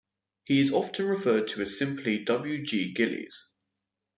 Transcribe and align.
He 0.45 0.61
is 0.61 0.73
often 0.73 1.05
referred 1.05 1.49
to 1.49 1.63
simply 1.67 2.21
as 2.21 2.25
W. 2.25 2.65
G. 2.65 2.91
Gillies. 2.91 3.51